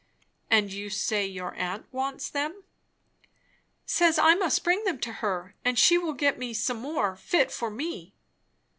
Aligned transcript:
"And 0.49 0.73
you 0.73 0.89
say 0.89 1.27
your 1.27 1.53
aunt 1.53 1.85
wants 1.93 2.27
them?" 2.31 2.63
"Says 3.85 4.17
I 4.17 4.33
must 4.33 4.63
bring 4.63 4.83
them 4.83 4.97
to 5.01 5.13
her, 5.21 5.53
and 5.63 5.77
she 5.77 5.95
will 5.95 6.13
get 6.13 6.39
me 6.39 6.55
some 6.55 6.77
more 6.77 7.15
fit 7.15 7.51
for 7.51 7.69
me." 7.69 8.15